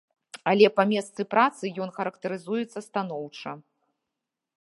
[0.51, 3.51] Але па месцы працы ён характарызуецца станоўча.